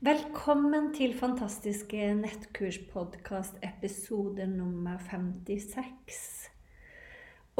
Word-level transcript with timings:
Velkommen 0.00 0.94
til 0.96 1.10
fantastiske 1.12 2.06
nettkurspodkast 2.16 3.58
episode 3.60 4.46
nummer 4.48 4.94
56. 5.10 6.20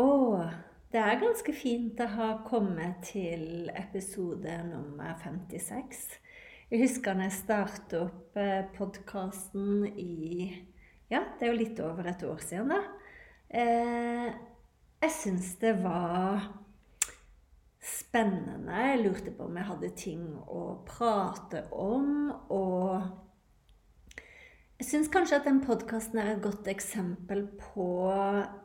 Og 0.01 0.47
det 0.89 1.03
er 1.03 1.21
ganske 1.21 1.53
fint 1.53 2.01
å 2.01 2.07
ha 2.15 2.29
kommet 2.47 3.03
til 3.11 3.69
episode 3.77 4.55
nummer 4.71 5.21
56. 5.21 6.01
Jeg 6.73 6.81
husker 6.81 7.19
når 7.19 7.29
jeg 7.29 7.37
startet 7.43 7.99
opp 7.99 8.41
eh, 8.41 8.65
podkasten 8.73 9.85
i 10.01 10.49
Ja, 11.13 11.27
det 11.37 11.45
er 11.45 11.53
jo 11.53 11.61
litt 11.61 11.85
over 11.85 12.09
et 12.09 12.25
år 12.25 12.41
siden, 12.41 12.73
da. 12.73 12.81
Eh, 13.53 14.33
jeg 15.05 15.17
syns 15.19 15.53
det 15.61 15.77
var 15.85 16.49
spennende. 18.11 18.75
Jeg 18.75 19.03
lurte 19.05 19.31
på 19.31 19.47
om 19.47 19.57
jeg 19.59 19.69
hadde 19.71 19.91
ting 19.99 20.23
å 20.51 20.83
prate 20.87 21.65
om. 21.71 22.31
Og 22.51 23.03
jeg 24.81 24.89
syns 24.89 25.11
kanskje 25.13 25.39
at 25.39 25.47
den 25.47 25.63
podkasten 25.63 26.19
er 26.19 26.35
et 26.35 26.45
godt 26.45 26.69
eksempel 26.73 27.47
på 27.61 27.89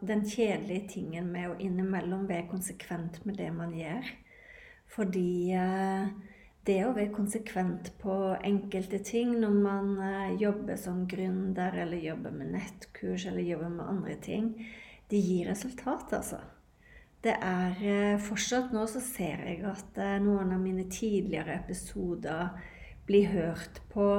den 0.06 0.26
kjedelige 0.26 0.88
tingen 0.98 1.30
med 1.32 1.52
å 1.52 1.58
innimellom 1.62 2.26
være 2.30 2.50
konsekvent 2.50 3.22
med 3.26 3.38
det 3.42 3.52
man 3.54 3.76
gjør. 3.78 4.10
Fordi 4.96 5.52
eh, 5.54 6.10
det 6.66 6.80
å 6.86 6.94
være 6.96 7.14
konsekvent 7.14 7.92
på 8.02 8.16
enkelte 8.48 9.02
ting 9.06 9.36
når 9.42 9.58
man 9.60 9.94
eh, 10.02 10.36
jobber 10.42 10.80
som 10.80 11.04
gründer, 11.10 11.76
eller 11.84 12.02
jobber 12.02 12.34
med 12.34 12.54
nettkurs, 12.56 13.28
eller 13.30 13.46
jobber 13.46 13.74
med 13.76 13.86
andre 13.86 14.18
ting, 14.24 14.52
det 15.12 15.20
gir 15.22 15.52
resultat, 15.52 16.16
altså. 16.18 16.40
Det 17.26 17.34
er 17.42 17.80
eh, 17.82 18.18
Fortsatt 18.22 18.74
nå 18.76 18.84
så 18.90 19.02
ser 19.02 19.48
jeg 19.48 19.64
at 19.66 19.98
eh, 19.98 20.18
noen 20.22 20.52
av 20.54 20.62
mine 20.62 20.86
tidligere 20.94 21.56
episoder 21.58 22.52
blir 23.08 23.32
hørt 23.32 23.80
på. 23.90 24.10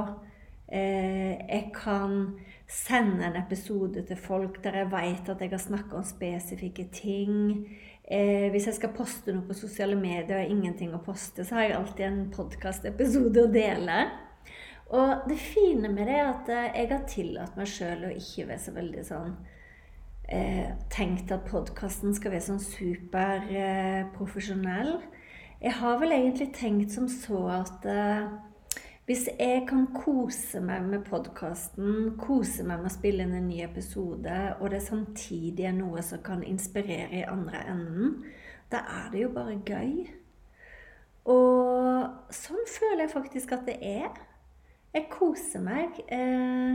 Eh, 0.66 1.36
jeg 1.38 1.69
kan 1.76 2.34
sende 2.66 3.28
en 3.28 3.38
episode 3.38 4.03
til 4.08 4.19
folk 4.19 4.58
der 4.64 4.81
jeg 4.81 4.91
vet 4.91 5.31
at 5.31 5.44
jeg 5.44 5.54
har 5.54 5.62
snakka 5.62 6.00
om 6.00 6.06
spesifikke 6.06 6.88
ting. 6.91 7.36
Hvis 8.06 8.69
jeg 8.69 8.76
skal 8.76 8.92
poste 8.94 9.32
noe 9.34 9.42
på 9.48 9.54
sosiale 9.58 9.97
medier 9.98 10.44
og 10.44 10.50
ingenting 10.50 10.92
å 10.94 11.00
poste, 11.02 11.42
så 11.42 11.56
har 11.56 11.64
jeg 11.64 11.75
alltid 11.75 12.04
en 12.06 12.20
podkastepisode 12.34 13.42
å 13.42 13.50
dele. 13.50 13.97
Og 14.94 15.26
det 15.26 15.41
fine 15.42 15.91
med 15.91 16.06
det 16.06 16.14
er 16.14 16.28
at 16.31 16.52
jeg 16.52 16.91
har 16.92 17.02
tillatt 17.10 17.58
meg 17.58 17.70
sjøl 17.70 18.06
å 18.06 18.12
ikke 18.14 18.47
være 18.52 18.62
så 18.62 18.75
veldig 18.76 19.02
sånn 19.08 19.34
eh, 20.28 20.70
tenkt 20.91 21.32
at 21.34 21.50
podkasten 21.50 22.14
skal 22.16 22.32
være 22.34 22.47
sånn 22.48 22.62
superprofesjonell. 22.62 24.92
Eh, 24.97 25.03
jeg 25.66 25.72
har 25.78 25.94
vel 26.00 26.12
egentlig 26.12 26.54
tenkt 26.54 26.91
som 26.92 27.09
så 27.09 27.48
at 27.62 27.84
eh, 27.88 28.25
hvis 29.06 29.28
jeg 29.38 29.69
kan 29.69 29.87
kose 29.94 30.60
meg 30.60 30.82
med 30.91 31.04
podkasten, 31.06 32.19
kose 32.19 32.64
meg 32.66 32.78
med 32.82 32.91
å 32.91 32.97
spille 32.97 33.22
inn 33.22 33.34
en 33.38 33.48
ny 33.48 33.60
episode, 33.62 34.56
og 34.59 34.70
det 34.75 34.82
samtidig 34.82 35.64
er 35.69 35.75
noe 35.76 36.03
som 36.03 36.19
kan 36.26 36.43
inspirere 36.43 37.20
i 37.20 37.28
andre 37.31 37.58
enden, 37.70 38.25
da 38.72 38.78
er 38.98 39.06
det 39.12 39.20
jo 39.22 39.28
bare 39.34 39.62
gøy. 39.62 39.93
Og 41.31 42.34
sånn 42.34 42.66
føler 42.70 43.04
jeg 43.04 43.14
faktisk 43.14 43.53
at 43.54 43.66
det 43.66 43.78
er. 43.78 44.10
Jeg 44.94 45.06
koser 45.12 45.62
meg. 45.62 45.91
Eh, 46.10 46.75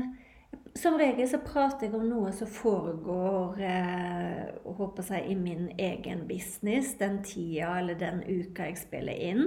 som 0.76 0.98
regel 0.98 1.28
så 1.30 1.40
prater 1.44 1.88
jeg 1.88 1.96
om 1.96 2.08
noe 2.08 2.32
som 2.36 2.50
foregår 2.50 3.60
eh, 3.66 4.46
håper 4.78 5.12
jeg, 5.14 5.28
i 5.34 5.36
min 5.36 5.70
egen 5.80 6.26
business 6.30 6.96
den 7.00 7.20
tida 7.28 7.74
eller 7.82 8.00
den 8.00 8.24
uka 8.24 8.70
jeg 8.70 8.80
spiller 8.80 9.26
inn. 9.30 9.46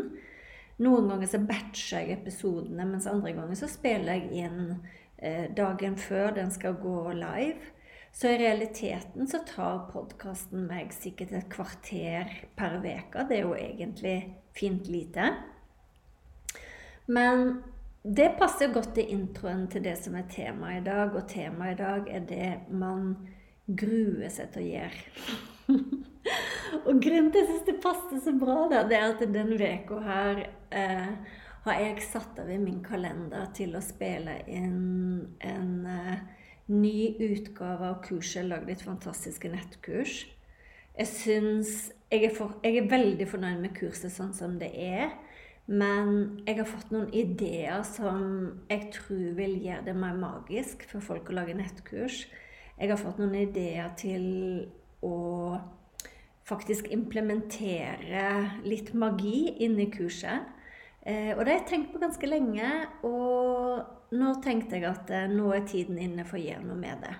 Noen 0.84 1.08
ganger 1.08 1.30
så 1.30 1.40
batcher 1.46 2.02
jeg 2.02 2.18
episodene, 2.18 2.86
mens 2.88 3.08
andre 3.10 3.32
ganger 3.36 3.58
så 3.58 3.70
spiller 3.70 4.18
jeg 4.18 4.44
inn 4.44 4.60
eh, 5.16 5.48
dagen 5.56 5.96
før 6.00 6.34
den 6.36 6.52
skal 6.54 6.76
gå 6.82 6.98
live. 7.16 7.72
Så 8.14 8.30
i 8.30 8.38
realiteten 8.38 9.26
så 9.26 9.40
tar 9.48 9.88
podkasten 9.90 10.68
meg 10.68 10.92
sikkert 10.94 11.32
et 11.34 11.48
kvarter 11.50 12.30
per 12.54 12.78
uke. 12.78 13.24
Det 13.26 13.40
er 13.40 13.42
jo 13.42 13.56
egentlig 13.58 14.18
fint 14.54 14.86
lite. 14.86 15.32
Men 17.10 17.62
det 18.04 18.28
passer 18.38 18.68
godt 18.72 18.98
i 19.00 19.06
introen 19.14 19.64
til 19.72 19.84
det 19.86 19.94
som 19.96 20.16
er 20.18 20.26
temaet 20.28 20.82
i 20.82 20.84
dag, 20.84 21.14
og 21.16 21.24
temaet 21.30 21.78
i 21.78 21.80
dag 21.80 22.10
er 22.12 22.26
det 22.28 22.50
man 22.68 23.14
gruer 23.64 24.28
seg 24.32 24.50
til 24.52 24.60
å 24.60 24.72
gjøre. 24.74 25.78
og 26.86 27.00
grunnen 27.00 27.30
til 27.32 27.40
at 27.40 27.48
jeg 27.48 27.48
syns 27.48 27.64
det 27.70 27.78
passer 27.80 28.20
så 28.20 28.34
bra, 28.36 28.58
da, 28.68 28.82
det 28.88 28.98
er 28.98 29.08
at 29.08 29.24
den 29.32 29.54
uka 29.56 30.02
her 30.04 30.42
eh, 30.68 31.40
har 31.64 31.80
jeg 31.80 32.04
satt 32.04 32.42
av 32.42 32.52
i 32.52 32.60
min 32.60 32.82
kalender 32.84 33.48
til 33.56 33.72
å 33.72 33.82
spille 33.84 34.36
inn 34.52 35.24
en 35.40 35.72
eh, 35.88 36.24
ny 36.68 37.14
utgave 37.24 37.88
av 37.88 38.02
kurset, 38.04 38.44
'Lag 38.44 38.68
et 38.68 38.84
fantastiske 38.84 39.48
nettkurs. 39.48 40.26
Jeg 40.94 41.08
syns 41.08 41.70
jeg, 42.12 42.36
jeg 42.36 42.76
er 42.76 42.90
veldig 42.90 43.26
fornøyd 43.28 43.64
med 43.64 43.72
kurset 43.76 44.12
sånn 44.12 44.36
som 44.36 44.58
det 44.60 44.70
er. 44.76 45.16
Men 45.66 46.42
jeg 46.44 46.58
har 46.58 46.68
fått 46.68 46.90
noen 46.92 47.08
ideer 47.16 47.84
som 47.88 48.24
jeg 48.68 48.90
tror 48.92 49.30
vil 49.38 49.54
gjøre 49.64 49.86
det 49.86 49.94
mer 49.96 50.16
magisk 50.18 50.84
for 50.90 51.04
folk 51.04 51.30
å 51.30 51.38
lage 51.38 51.56
nettkurs. 51.56 52.26
Jeg 52.76 52.90
har 52.90 53.00
fått 53.00 53.20
noen 53.22 53.36
ideer 53.46 53.94
til 53.96 54.26
å 55.04 55.16
faktisk 56.44 56.90
implementere 56.92 58.26
litt 58.68 58.92
magi 58.92 59.54
inn 59.64 59.78
i 59.80 59.88
kurset. 59.92 60.50
Eh, 61.04 61.32
og 61.36 61.44
det 61.44 61.52
har 61.52 61.58
jeg 61.62 61.68
tenkt 61.70 61.92
på 61.92 62.00
ganske 62.00 62.28
lenge, 62.28 62.68
og 63.04 64.12
nå 64.16 64.34
tenkte 64.44 64.78
jeg 64.78 64.88
at 64.88 65.10
eh, 65.12 65.30
nå 65.32 65.50
er 65.52 65.64
tiden 65.68 66.00
inne 66.00 66.24
for 66.28 66.40
å 66.40 66.44
gjøre 66.44 66.64
noe 66.64 66.80
med 66.80 67.04
det. 67.04 67.14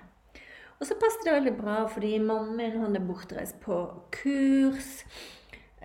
Og 0.75 0.89
så 0.89 0.97
passet 0.99 1.25
det 1.25 1.35
veldig 1.37 1.55
bra, 1.57 1.77
fordi 1.89 2.17
mannen 2.19 2.57
min 2.59 2.79
han 2.81 2.97
er 2.97 3.05
bortreist 3.05 3.57
på 3.63 3.77
kurs. 4.13 5.05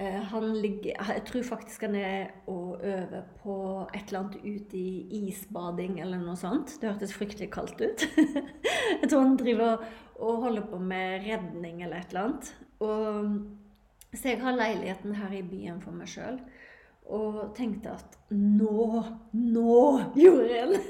Eh, 0.00 0.20
han 0.32 0.54
ligger, 0.60 0.96
jeg 1.12 1.22
tror 1.28 1.42
faktisk 1.44 1.82
han 1.84 1.94
er 1.98 2.30
og 2.48 2.80
øver 2.80 3.26
på 3.42 3.56
et 3.92 4.06
eller 4.08 4.22
annet 4.22 4.38
ute 4.40 4.78
i 4.78 5.26
isbading 5.26 5.98
eller 6.00 6.22
noe 6.22 6.38
sånt. 6.40 6.78
Det 6.80 6.88
hørtes 6.88 7.12
fryktelig 7.12 7.50
kaldt 7.52 7.82
ut. 7.82 8.06
jeg 9.02 9.10
tror 9.10 9.26
han 9.26 9.36
driver 9.36 9.84
og 10.16 10.46
holder 10.46 10.64
på 10.70 10.80
med 10.80 11.26
redning 11.26 11.82
eller 11.84 12.00
et 12.00 12.14
eller 12.14 12.30
annet. 12.30 12.48
Og, 12.80 13.28
så 14.14 14.32
jeg 14.32 14.40
har 14.40 14.56
leiligheten 14.56 15.20
her 15.20 15.36
i 15.36 15.44
byen 15.44 15.84
for 15.84 15.92
meg 15.92 16.08
sjøl. 16.08 16.40
Og 17.10 17.42
tenkte 17.58 17.92
at 17.92 18.16
nå, 18.32 19.04
nå 19.36 19.78
gjorde 20.16 20.48
jeg 20.48 20.72
det! 20.72 20.82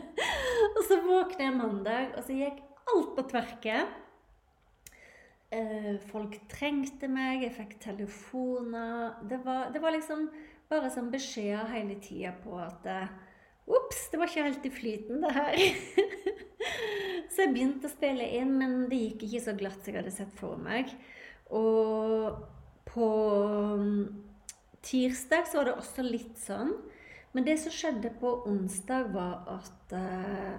og 0.74 0.82
så 0.84 1.00
våkner 1.00 1.46
jeg 1.46 1.56
mandag, 1.56 2.12
og 2.12 2.26
så 2.26 2.36
gikk 2.36 2.60
alt 2.92 3.14
på 3.16 3.28
tverke. 3.32 3.84
Eh, 5.54 5.92
folk 6.10 6.34
trengte 6.50 7.06
meg, 7.10 7.44
jeg 7.44 7.54
fikk 7.54 7.78
telefoner. 7.84 9.20
Det 9.30 9.38
var, 9.44 9.70
det 9.74 9.82
var 9.84 9.94
liksom 9.94 10.26
bare 10.70 10.90
sånn 10.90 11.12
beskjeder 11.12 11.70
hele 11.70 12.00
tida 12.02 12.32
på 12.42 12.58
at 12.58 12.88
Ops, 13.64 14.10
det 14.12 14.18
var 14.20 14.28
ikke 14.28 14.44
helt 14.44 14.66
i 14.68 14.72
flyten, 14.72 15.22
det 15.24 15.30
her. 15.32 15.54
Så 17.32 17.46
jeg 17.46 17.52
begynte 17.54 17.88
å 17.88 17.92
spille 17.92 18.26
inn, 18.36 18.52
men 18.60 18.74
det 18.90 18.98
gikk 19.00 19.24
ikke 19.26 19.44
så 19.46 19.54
glatt 19.56 19.80
som 19.80 19.90
jeg 19.90 20.02
hadde 20.02 20.12
sett 20.14 20.34
for 20.38 20.60
meg. 20.60 20.92
Og 21.50 22.44
på 22.86 23.08
mm, 23.80 24.04
tirsdag 24.84 25.48
så 25.48 25.58
var 25.60 25.70
det 25.70 25.74
også 25.80 26.04
litt 26.06 26.36
sånn. 26.40 26.74
Men 27.34 27.48
det 27.48 27.56
som 27.62 27.74
skjedde 27.74 28.12
på 28.20 28.36
onsdag, 28.46 29.08
var 29.16 29.48
at 29.56 29.96
eh, 29.98 30.54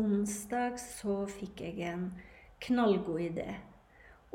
onsdag 0.00 0.76
så 0.82 1.22
fikk 1.30 1.62
jeg 1.64 1.80
en 1.94 2.10
knallgod 2.66 3.22
idé. 3.30 3.48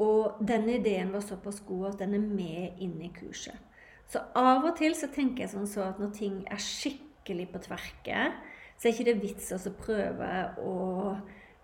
Og 0.01 0.41
denne 0.43 0.75
ideen 0.79 1.13
var 1.13 1.23
såpass 1.23 1.61
god 1.67 1.93
at 1.93 2.03
den 2.03 2.17
er 2.17 2.23
med 2.23 2.81
inne 2.83 3.07
i 3.07 3.13
kurset. 3.15 3.55
Så 4.11 4.21
av 4.37 4.65
og 4.67 4.75
til 4.77 4.93
så 4.97 5.07
tenker 5.09 5.45
jeg 5.45 5.53
sånn 5.55 5.69
så 5.69 5.87
at 5.87 6.01
når 6.01 6.11
ting 6.17 6.41
er 6.51 6.61
skikkelig 6.61 7.47
på 7.53 7.61
tverke, 7.63 8.27
så 8.75 8.87
er 8.87 8.93
ikke 8.93 9.07
det 9.07 9.21
vits 9.23 9.53
å 9.55 9.75
prøve 9.79 10.31
å 10.61 10.75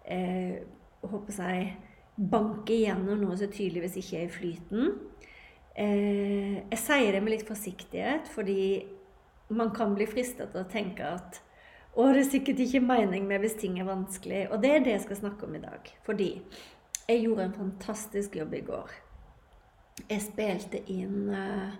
eh, 0.07 0.63
håper 1.03 1.37
jeg, 1.37 1.69
banke 2.15 2.75
igjennom 2.75 3.21
noe 3.21 3.37
så 3.39 3.49
tydeligvis 3.51 3.99
ikke 4.01 4.17
er 4.19 4.25
i 4.25 4.33
flyten. 4.33 4.89
Eh, 5.75 6.57
jeg 6.71 6.81
sier 6.81 7.15
det 7.15 7.21
med 7.23 7.35
litt 7.35 7.47
forsiktighet, 7.47 8.31
fordi 8.31 8.87
man 9.51 9.71
kan 9.75 9.95
bli 9.95 10.07
fristet 10.07 10.53
til 10.53 10.63
å 10.63 10.69
tenke 10.71 11.07
at 11.07 11.41
å, 11.91 12.05
det 12.07 12.21
er 12.21 12.29
sikkert 12.29 12.61
ikke 12.63 12.83
mening 12.85 13.25
med 13.27 13.43
hvis 13.43 13.57
ting 13.59 13.75
er 13.81 13.89
vanskelig. 13.89 14.45
Og 14.51 14.61
det 14.63 14.69
er 14.71 14.85
det 14.85 14.93
jeg 14.95 15.05
skal 15.09 15.25
snakke 15.25 15.47
om 15.47 15.57
i 15.57 15.63
dag. 15.63 15.89
Fordi 16.07 16.29
jeg 17.07 17.23
gjorde 17.25 17.47
en 17.47 17.57
fantastisk 17.57 18.35
jobb 18.35 18.53
i 18.53 18.65
går. 18.65 18.91
Jeg 20.09 20.23
spilte 20.23 20.81
inn 20.91 21.29
uh, 21.33 21.73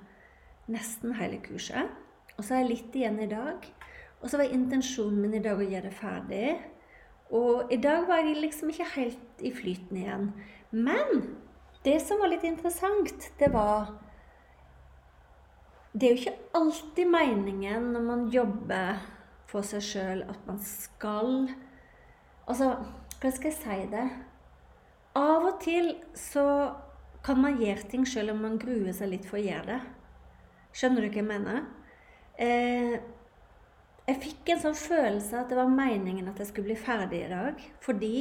nesten 0.71 1.15
hele 1.19 1.39
kurset. 1.44 1.89
Og 2.38 2.44
så 2.44 2.56
har 2.56 2.63
jeg 2.63 2.71
litt 2.71 2.95
igjen 2.97 3.19
i 3.21 3.29
dag. 3.31 3.65
Og 4.21 4.29
så 4.29 4.39
var 4.39 4.53
intensjonen 4.53 5.21
min 5.21 5.38
i 5.38 5.44
dag 5.44 5.59
å 5.59 5.65
gjøre 5.65 5.89
det 5.89 5.97
ferdig. 5.97 6.51
Og 7.31 7.71
i 7.71 7.79
dag 7.81 8.06
var 8.09 8.21
jeg 8.25 8.41
liksom 8.41 8.71
ikke 8.73 8.89
helt 8.95 9.44
i 9.45 9.53
flyten 9.56 10.00
igjen. 10.01 10.31
Men 10.71 11.24
det 11.85 11.97
som 12.03 12.21
var 12.21 12.31
litt 12.31 12.45
interessant, 12.47 13.31
det 13.39 13.51
var 13.53 13.97
Det 15.94 16.07
er 16.07 16.13
jo 16.13 16.21
ikke 16.21 16.39
alltid 16.56 17.07
meningen 17.12 17.89
når 17.91 18.03
man 18.06 18.21
jobber 18.31 19.01
for 19.51 19.65
seg 19.67 19.83
sjøl 19.83 20.21
at 20.24 20.45
man 20.47 20.59
skal 20.63 21.50
Altså, 22.47 22.69
hva 23.19 23.31
skal 23.31 23.51
jeg 23.51 23.57
si 23.57 23.79
det? 23.91 24.06
Av 25.19 25.44
og 25.44 25.58
til 25.63 25.96
så 26.16 26.46
kan 27.25 27.42
man 27.44 27.60
gjøre 27.60 27.90
ting 27.92 28.06
sjøl 28.08 28.31
om 28.34 28.46
man 28.46 28.60
gruer 28.62 28.94
seg 28.96 29.12
litt 29.12 29.28
for 29.28 29.40
å 29.40 29.44
gjøre 29.44 29.68
det. 29.74 29.81
Skjønner 30.72 31.04
du 31.04 31.10
hva 31.10 31.19
jeg 31.19 31.28
mener? 31.28 31.66
Eh, 32.40 32.96
jeg 34.08 34.22
fikk 34.24 34.54
en 34.54 34.63
sånn 34.63 34.80
følelse 34.80 35.42
at 35.42 35.52
det 35.52 35.60
var 35.60 35.69
meningen 35.72 36.31
at 36.31 36.40
jeg 36.40 36.50
skulle 36.50 36.72
bli 36.72 36.80
ferdig 36.80 37.25
i 37.25 37.30
dag. 37.31 37.60
Fordi 37.84 38.16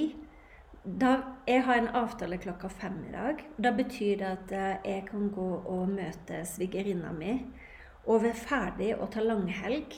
da, 0.82 1.14
jeg 1.46 1.62
har 1.66 1.78
en 1.78 1.90
avtale 2.02 2.40
klokka 2.42 2.68
fem 2.72 2.98
i 3.06 3.14
dag. 3.14 3.42
Da 3.56 3.72
betyr 3.76 4.20
det 4.20 4.28
at 4.34 4.54
eh, 4.56 4.92
jeg 4.96 5.06
kan 5.08 5.30
gå 5.34 5.48
og 5.60 5.94
møte 5.94 6.42
svigerinna 6.48 7.14
mi 7.16 7.38
og 8.08 8.24
være 8.24 8.36
ferdig 8.36 8.94
og 8.96 9.10
ta 9.14 9.22
langhelg. 9.22 9.94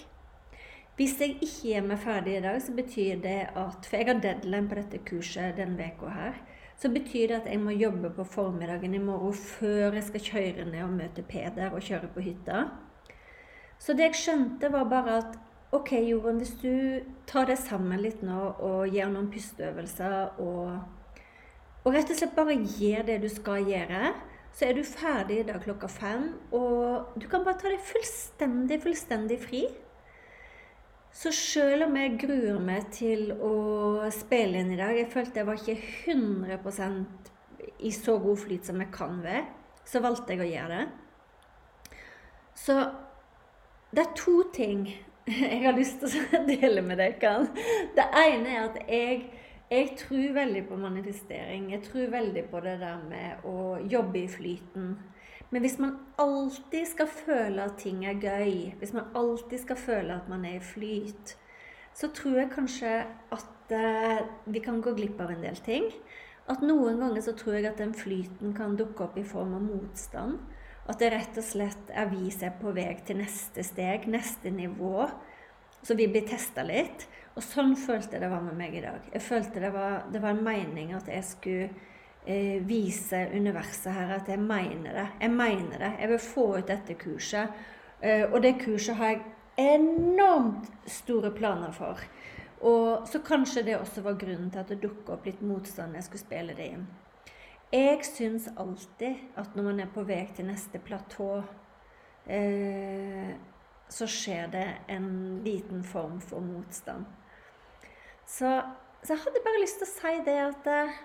Hvis 0.98 1.16
jeg 1.22 1.38
ikke 1.40 1.76
er 1.78 1.86
meg 1.86 2.02
ferdig 2.02 2.36
i 2.36 2.44
dag, 2.44 2.58
så 2.60 2.74
betyr 2.76 3.22
det 3.24 3.38
at 3.56 3.86
For 3.88 3.96
jeg 3.96 4.10
har 4.10 4.20
deadline 4.20 4.68
på 4.68 4.76
dette 4.76 5.00
kurset 5.08 5.56
denne 5.56 5.88
uka 5.96 6.12
her. 6.12 6.42
Så 6.82 6.90
betyr 6.90 7.28
det 7.30 7.36
at 7.36 7.44
jeg 7.46 7.60
må 7.62 7.70
jobbe 7.78 8.08
på 8.10 8.24
formiddagen 8.26 8.94
i 8.98 8.98
morgen 8.98 9.36
før 9.38 9.94
jeg 9.94 10.02
skal 10.08 10.24
kjøre 10.26 10.64
ned 10.66 10.82
og 10.82 10.96
møte 10.96 11.22
Peder 11.22 11.70
og 11.70 11.84
kjøre 11.86 12.08
på 12.10 12.24
hytta. 12.24 12.64
Så 13.78 13.94
det 13.94 14.08
jeg 14.08 14.18
skjønte, 14.18 14.72
var 14.72 14.90
bare 14.90 15.16
at 15.20 15.40
Ok, 15.72 15.92
Jorunn, 16.04 16.36
hvis 16.36 16.56
du 16.60 17.00
tar 17.24 17.46
deg 17.48 17.56
sammen 17.56 18.02
litt 18.02 18.18
nå 18.20 18.40
og 18.60 18.90
gjør 18.92 19.08
noen 19.14 19.30
pusteøvelser 19.32 20.42
og, 20.44 20.82
og 21.86 21.94
rett 21.94 22.12
og 22.12 22.18
slett 22.18 22.34
bare 22.36 22.58
gjør 22.58 23.06
det 23.08 23.16
du 23.22 23.28
skal 23.32 23.64
gjøre, 23.70 24.10
så 24.52 24.66
er 24.66 24.76
du 24.76 24.82
ferdig 24.84 25.38
i 25.40 25.46
dag 25.48 25.62
klokka 25.64 25.88
fem. 25.88 26.26
Og 26.52 27.14
du 27.16 27.24
kan 27.30 27.46
bare 27.46 27.56
ta 27.62 27.72
deg 27.72 27.80
fullstendig, 27.88 28.82
fullstendig 28.84 29.40
fri. 29.40 29.62
Så 31.12 31.32
selv 31.36 31.86
om 31.86 31.96
jeg 31.96 32.16
gruer 32.22 32.60
meg 32.62 32.88
til 32.94 33.34
å 33.36 34.08
spille 34.14 34.62
inn 34.62 34.72
i 34.72 34.78
dag 34.80 34.96
Jeg 34.96 35.10
følte 35.12 35.42
jeg 35.42 35.48
var 35.48 35.60
ikke 35.60 35.76
100 36.14 37.04
i 37.84 37.90
så 37.94 38.16
god 38.22 38.38
flyt 38.40 38.66
som 38.66 38.80
jeg 38.80 38.90
kan 38.94 39.20
være. 39.22 39.44
Så 39.84 40.00
valgte 40.02 40.34
jeg 40.34 40.42
å 40.42 40.50
gjøre 40.50 40.78
det. 40.78 41.98
Så 42.58 42.76
det 43.92 44.04
er 44.04 44.14
to 44.16 44.36
ting 44.54 44.86
jeg 45.26 45.60
har 45.62 45.76
lyst 45.76 46.02
til 46.02 46.38
å 46.38 46.42
dele 46.48 46.82
med 46.86 46.98
dere. 46.98 47.46
Det 47.96 48.06
ene 48.22 48.54
er 48.54 48.64
at 48.64 48.78
jeg, 48.88 49.20
jeg 49.72 49.94
tror 49.96 50.34
veldig 50.36 50.62
på 50.68 50.76
manifestering. 50.76 51.70
Jeg 51.72 51.82
tror 51.86 52.10
veldig 52.12 52.44
på 52.50 52.60
det 52.60 52.76
der 52.82 53.04
med 53.08 53.44
å 53.48 53.78
jobbe 53.88 54.20
i 54.20 54.28
flyten. 54.28 54.90
Men 55.52 55.64
hvis 55.64 55.78
man 55.80 55.98
alltid 56.20 56.86
skal 56.88 57.08
føle 57.12 57.64
at 57.64 57.78
ting 57.80 58.04
er 58.08 58.20
gøy, 58.20 58.74
hvis 58.80 58.92
man 58.96 59.12
alltid 59.16 59.64
skal 59.64 59.80
føle 59.80 60.16
at 60.16 60.28
man 60.28 60.44
er 60.48 60.58
i 60.58 60.64
flyt, 60.64 61.36
så 61.96 62.08
tror 62.12 62.38
jeg 62.40 62.52
kanskje 62.54 62.92
at 63.36 63.74
eh, 63.76 64.22
vi 64.48 64.62
kan 64.64 64.80
gå 64.84 64.94
glipp 64.96 65.20
av 65.20 65.32
en 65.32 65.44
del 65.44 65.58
ting. 65.64 65.90
At 66.48 66.64
noen 66.64 67.00
ganger 67.00 67.24
så 67.24 67.36
tror 67.38 67.58
jeg 67.58 67.68
at 67.68 67.80
den 67.80 67.92
flyten 67.96 68.54
kan 68.56 68.76
dukke 68.76 69.06
opp 69.06 69.18
i 69.20 69.26
form 69.28 69.54
av 69.58 69.66
motstand. 69.66 70.40
At 70.88 70.98
det 70.98 71.12
rett 71.14 71.36
og 71.38 71.46
slett 71.46 71.92
er 71.94 72.08
vi 72.10 72.32
som 72.32 72.48
er 72.48 72.56
på 72.58 72.72
vei 72.74 72.88
til 73.06 73.20
neste 73.20 73.64
steg, 73.64 74.08
neste 74.10 74.50
nivå. 74.50 75.06
Så 75.82 75.94
vi 75.98 76.08
blir 76.08 76.26
testa 76.28 76.64
litt. 76.66 77.06
Og 77.32 77.44
sånn 77.44 77.72
følte 77.80 78.16
jeg 78.16 78.24
det 78.26 78.30
var 78.30 78.42
med 78.44 78.58
meg 78.58 78.74
i 78.76 78.84
dag. 78.84 79.06
Jeg 79.14 79.24
følte 79.24 79.62
det 79.62 79.72
var, 79.72 80.02
det 80.12 80.20
var 80.22 80.34
en 80.34 80.44
mening 80.44 80.92
at 80.96 81.08
jeg 81.08 81.24
skulle 81.24 81.68
eh, 82.26 82.58
vise 82.68 83.22
universet 83.32 83.94
her 83.96 84.16
at 84.18 84.28
jeg 84.28 84.40
mener 84.42 84.98
det. 84.98 85.06
Jeg 85.22 85.32
mener 85.32 85.78
det. 85.78 85.92
Jeg 86.02 86.12
vil 86.12 86.26
få 86.26 86.48
ut 86.58 86.68
dette 86.68 86.98
kurset. 87.00 87.62
Eh, 88.02 88.26
og 88.28 88.42
det 88.44 88.58
kurset 88.60 88.98
har 89.00 89.14
jeg 89.14 89.22
enormt 89.62 90.68
store 90.86 91.32
planer 91.34 91.72
for. 91.72 92.00
Og 92.62 93.08
så 93.08 93.18
kanskje 93.24 93.64
det 93.66 93.78
også 93.78 94.04
var 94.04 94.20
grunnen 94.20 94.50
til 94.50 94.60
at 94.60 94.68
det 94.70 94.82
dukka 94.84 95.16
opp 95.16 95.24
litt 95.26 95.40
motstand 95.42 95.92
når 95.92 96.02
jeg 96.02 96.08
skulle 96.10 96.26
spille 96.26 96.58
det 96.58 96.68
inn. 96.74 96.84
Jeg 97.72 98.04
syns 98.04 98.50
alltid 98.60 99.32
at 99.40 99.56
når 99.56 99.64
man 99.70 99.80
er 99.80 99.88
på 99.94 100.04
vei 100.04 100.26
til 100.36 100.46
neste 100.46 100.78
platå, 100.84 101.40
eh, 102.26 103.32
så 103.92 104.08
skjer 104.08 104.48
det 104.52 104.68
en 104.92 105.08
liten 105.44 105.82
form 105.84 106.20
for 106.24 106.44
motstand. 106.44 107.04
Så, 108.26 108.48
så, 109.02 109.12
jeg 109.12 109.22
hadde 109.24 109.42
bare 109.44 109.60
lyst 109.60 109.82
til 109.82 109.88
å 109.88 109.92
si 109.92 110.12
det 110.24 110.36
at 110.40 110.68
eh, 110.72 111.00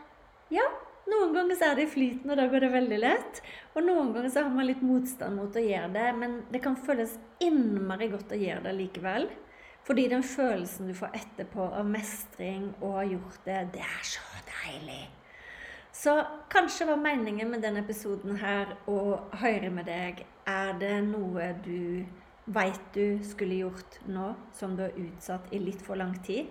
ja, 0.55 0.67
noen 1.11 1.33
ganger 1.35 1.59
så 1.59 1.69
er 1.69 1.79
det 1.79 1.87
i 1.87 1.91
flyten, 1.91 2.31
og 2.31 2.39
da 2.39 2.45
går 2.51 2.63
det 2.63 2.71
veldig 2.73 2.99
lett. 3.01 3.41
Og 3.75 3.83
noen 3.83 4.13
ganger 4.15 4.31
så 4.31 4.45
har 4.45 4.53
man 4.53 4.69
litt 4.69 4.85
motstand 4.85 5.39
mot 5.39 5.55
å 5.55 5.63
gjøre 5.63 5.91
det, 5.95 6.07
men 6.19 6.39
det 6.53 6.63
kan 6.63 6.79
føles 6.79 7.17
innmari 7.43 8.09
godt 8.13 8.31
å 8.35 8.39
gjøre 8.39 8.65
det 8.69 8.75
likevel. 8.79 9.27
Fordi 9.87 10.07
den 10.11 10.23
følelsen 10.27 10.89
du 10.89 10.95
får 10.95 11.15
etterpå 11.15 11.69
av 11.79 11.87
mestring 11.87 12.73
og 12.81 12.97
har 12.99 13.13
gjort 13.13 13.45
det, 13.45 13.59
det 13.77 13.83
er 13.85 14.07
så 14.07 14.41
deilig. 14.49 15.03
Så 15.95 16.13
kanskje 16.51 16.89
var 16.89 16.99
meningen 17.01 17.49
med 17.49 17.63
denne 17.63 17.81
episoden 17.81 18.35
her 18.37 18.75
å 18.85 19.17
høre 19.41 19.71
med 19.73 19.87
deg 19.89 20.19
Er 20.47 20.75
det 20.77 20.99
noe 21.07 21.47
du 21.65 22.05
veit 22.47 22.93
du 22.95 23.19
skulle 23.27 23.59
gjort 23.59 23.99
nå, 24.07 24.31
som 24.55 24.75
du 24.75 24.85
har 24.85 24.95
utsatt 24.97 25.51
i 25.51 25.59
litt 25.59 25.83
for 25.83 25.99
lang 25.99 26.15
tid? 26.23 26.47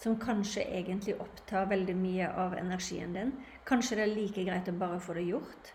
Som 0.00 0.16
kanskje 0.20 0.64
egentlig 0.64 1.18
opptar 1.20 1.68
veldig 1.68 1.96
mye 1.98 2.30
av 2.40 2.54
energien 2.56 3.12
din? 3.16 3.34
Kanskje 3.68 3.98
det 3.98 4.06
er 4.06 4.14
like 4.14 4.44
greit 4.46 4.70
å 4.70 4.76
bare 4.78 5.00
få 5.02 5.18
det 5.18 5.26
gjort? 5.28 5.74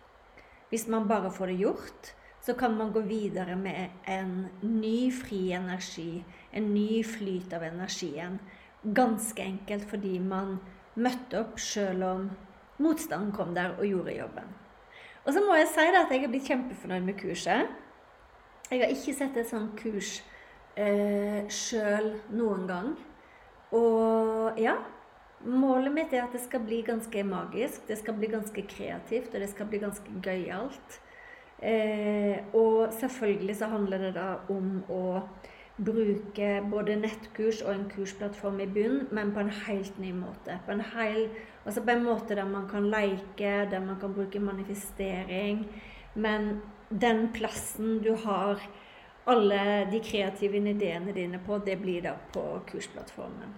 Hvis 0.72 0.88
man 0.89 1.05
bare 1.08 1.29
får 1.32 1.51
det 1.51 1.60
gjort, 1.62 2.13
så 2.46 2.53
kan 2.58 2.77
man 2.77 2.91
gå 2.94 3.01
videre 3.05 3.55
med 3.58 3.89
en 4.10 4.48
ny 4.62 5.12
fri 5.13 5.51
energi, 5.53 6.24
en 6.51 6.74
ny 6.74 7.03
flyt 7.03 7.53
av 7.53 7.63
energien. 7.65 8.39
Ganske 8.84 9.41
enkelt 9.41 9.88
fordi 9.89 10.20
man 10.22 10.60
møtte 10.96 11.41
opp 11.41 11.58
sjøl 11.62 12.03
om 12.05 12.27
motstanden 12.82 13.34
kom 13.36 13.53
der 13.55 13.74
og 13.77 13.86
gjorde 13.88 14.17
jobben. 14.17 14.53
Og 15.25 15.34
så 15.34 15.41
må 15.41 15.58
jeg 15.58 15.72
si 15.74 15.88
at 15.89 16.12
jeg 16.13 16.24
er 16.24 16.32
blitt 16.32 16.50
kjempefornøyd 16.50 17.08
med 17.08 17.17
kurset. 17.17 17.72
Jeg 18.72 18.81
har 18.81 18.89
ikke 18.89 19.13
sett 19.13 19.38
et 19.38 19.50
sånt 19.50 19.75
kurs 19.77 20.17
eh, 20.74 21.45
sjøl 21.53 22.15
noen 22.34 22.67
gang. 22.69 22.91
Og 23.75 24.62
ja 24.62 24.77
Målet 25.45 25.93
mitt 25.93 26.13
er 26.15 26.24
at 26.24 26.34
det 26.34 26.39
skal 26.41 26.63
bli 26.65 26.79
ganske 26.81 27.22
magisk, 27.27 27.84
det 27.86 28.00
skal 28.00 28.15
bli 28.17 28.31
ganske 28.31 28.63
kreativt, 28.65 29.34
og 29.36 29.43
det 29.43 29.50
skal 29.51 29.67
bli 29.69 29.77
ganske 29.84 30.13
gøyalt. 30.25 30.95
Eh, 31.62 32.39
og 32.57 32.93
selvfølgelig 32.98 33.55
så 33.60 33.69
handler 33.69 34.07
det 34.07 34.13
da 34.15 34.29
om 34.50 34.79
å 34.89 35.03
bruke 35.77 36.50
både 36.72 36.95
nettkurs 36.98 37.62
og 37.62 37.75
en 37.75 37.86
kursplattform 37.91 38.62
i 38.63 38.67
bunn, 38.67 39.03
men 39.12 39.36
på 39.36 39.43
en 39.43 39.53
helt 39.67 40.00
ny 40.01 40.15
måte. 40.17 40.57
På 40.65 40.74
en, 40.74 40.81
hel, 40.95 41.27
altså 41.65 41.84
på 41.84 41.93
en 41.93 42.05
måte 42.07 42.39
der 42.39 42.50
man 42.50 42.65
kan 42.72 42.89
leke, 42.89 43.53
der 43.72 43.86
man 43.86 44.00
kan 44.01 44.15
bruke 44.15 44.41
manifestering. 44.41 45.67
Men 46.15 46.62
den 46.89 47.27
plassen 47.36 48.00
du 48.03 48.13
har 48.24 48.62
alle 49.25 49.62
de 49.91 50.00
kreative 50.00 50.57
ideene 50.57 51.12
dine 51.12 51.39
på, 51.43 51.57
det 51.65 51.75
blir 51.81 52.01
da 52.05 52.15
på 52.34 52.43
kursplattformen. 52.69 53.55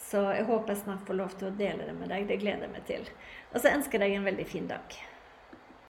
Så 0.00 0.22
jeg 0.32 0.46
håper 0.48 0.72
jeg 0.72 0.82
snart 0.84 1.06
får 1.06 1.18
lov 1.18 1.34
til 1.36 1.50
å 1.50 1.56
dele 1.58 1.84
det 1.84 1.94
med 1.98 2.08
deg. 2.08 2.28
Det 2.28 2.40
gleder 2.40 2.66
jeg 2.66 2.72
meg 2.72 2.86
til. 2.88 3.08
Og 3.52 3.60
så 3.60 3.74
ønsker 3.74 3.98
jeg 3.98 4.06
deg 4.06 4.20
en 4.20 4.28
veldig 4.30 4.46
fin 4.48 4.70
dag. 4.70 5.00